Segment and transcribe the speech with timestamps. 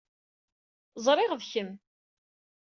[1.05, 1.69] Ẓriɣ d kemm.